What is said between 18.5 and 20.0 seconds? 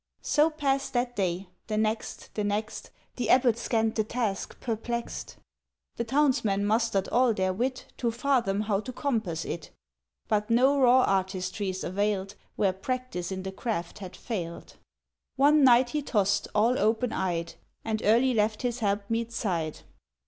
his helpmeet's side.